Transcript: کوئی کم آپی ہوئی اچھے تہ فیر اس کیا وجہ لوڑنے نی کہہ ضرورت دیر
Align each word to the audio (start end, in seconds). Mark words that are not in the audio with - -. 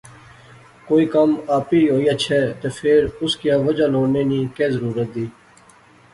کوئی 0.87 1.05
کم 1.13 1.29
آپی 1.57 1.81
ہوئی 1.91 2.05
اچھے 2.13 2.39
تہ 2.59 2.67
فیر 2.77 3.01
اس 3.23 3.33
کیا 3.41 3.55
وجہ 3.67 3.87
لوڑنے 3.93 4.21
نی 4.29 4.39
کہہ 4.55 4.73
ضرورت 4.75 5.07
دیر 5.15 5.29